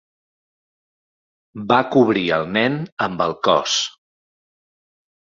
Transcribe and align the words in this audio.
Va 1.73 1.79
cobrir 1.97 2.25
el 2.41 2.49
nen 2.57 2.81
amb 3.09 3.25
el 3.29 3.39
cos. 3.51 3.81